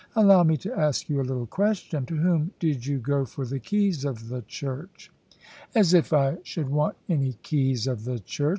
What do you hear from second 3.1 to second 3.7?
for the